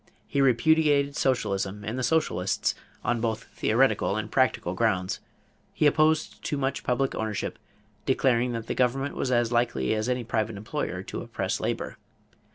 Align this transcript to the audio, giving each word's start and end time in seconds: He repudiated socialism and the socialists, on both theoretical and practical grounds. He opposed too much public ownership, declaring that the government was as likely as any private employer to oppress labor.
He 0.25 0.41
repudiated 0.41 1.15
socialism 1.15 1.83
and 1.83 1.95
the 1.95 2.01
socialists, 2.01 2.73
on 3.03 3.21
both 3.21 3.43
theoretical 3.53 4.15
and 4.15 4.31
practical 4.31 4.73
grounds. 4.73 5.19
He 5.75 5.85
opposed 5.85 6.43
too 6.43 6.57
much 6.57 6.81
public 6.83 7.13
ownership, 7.13 7.59
declaring 8.07 8.51
that 8.53 8.65
the 8.65 8.73
government 8.73 9.13
was 9.15 9.31
as 9.31 9.51
likely 9.51 9.93
as 9.93 10.09
any 10.09 10.23
private 10.23 10.57
employer 10.57 11.03
to 11.03 11.21
oppress 11.21 11.59
labor. 11.59 11.99